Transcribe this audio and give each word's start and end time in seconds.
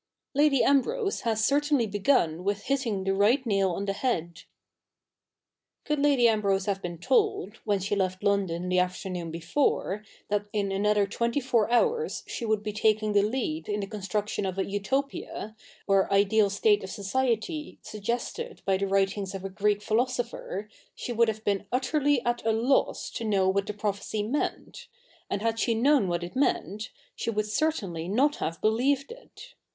Lady 0.33 0.63
Ambrose 0.63 1.21
has 1.21 1.45
certainly 1.45 1.85
begun 1.85 2.43
with 2.43 2.63
hitting 2.63 3.03
the 3.03 3.13
right 3.13 3.45
nail 3.45 3.69
on 3.69 3.85
the 3.85 3.93
head.' 3.93 4.41
Could 5.85 5.99
Lady 5.99 6.27
Ambrose 6.27 6.65
have 6.65 6.81
been 6.81 6.97
told, 6.97 7.57
when 7.65 7.77
she 7.79 7.95
left 7.95 8.23
London 8.23 8.67
the 8.67 8.79
afternoon 8.79 9.29
before, 9.29 10.03
that 10.29 10.47
in 10.53 10.71
another 10.71 11.05
twenty 11.05 11.39
four 11.39 11.69
hours 11.69 12.23
she 12.25 12.45
would 12.47 12.63
be 12.63 12.73
taking 12.73 13.13
the 13.13 13.21
lead 13.21 13.69
in 13.69 13.79
the 13.79 13.85
construction 13.85 14.43
of 14.43 14.57
a 14.57 14.65
Utopia, 14.65 15.55
or 15.85 16.11
ideal 16.11 16.49
state 16.49 16.83
of 16.83 16.89
society, 16.89 17.77
suggested 17.83 18.63
by 18.65 18.77
the 18.77 18.87
writings 18.87 19.35
of 19.35 19.45
a 19.45 19.51
Greek 19.51 19.83
philosopher, 19.83 20.67
she 20.95 21.13
would 21.13 21.27
have 21.27 21.43
been 21.43 21.67
utterly 21.71 22.25
at 22.25 22.43
a 22.43 22.51
loss 22.51 23.11
to 23.11 23.23
know 23.23 23.47
what 23.47 23.67
the 23.67 23.73
prophecy 23.75 24.23
meant; 24.23 24.87
and 25.29 25.43
had 25.43 25.59
she 25.59 25.75
known 25.75 26.07
what 26.07 26.23
it 26.23 26.35
meant, 26.35 26.89
she 27.15 27.29
would 27.29 27.45
certainly 27.45 28.07
not 28.07 28.37
have 28.37 28.59
believed 28.61 29.11
it. 29.11 29.53